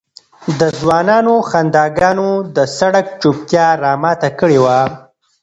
[0.59, 4.79] د ځوانانو خنداګانو د سړک چوپتیا را ماته کړې وه.